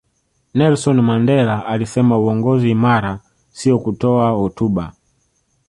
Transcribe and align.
nelson 0.53 1.01
mandela 1.01 1.65
alisema 1.65 2.17
uongozi 2.17 2.71
imara 2.71 3.19
siyo 3.51 3.79
kutoa 3.79 4.29
hotuba 4.29 4.93